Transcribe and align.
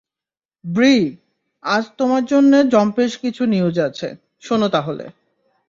ব্রি, 0.65 0.93
আজ 1.63 1.83
তোমার 1.97 2.23
জন্য 2.25 2.53
জম্পেশ 2.71 3.11
কিছু 3.17 3.43
নিউজ 3.45 3.75
আছে, 3.79 4.07
শোনো 4.41 4.67
তাহলে! 4.69 5.05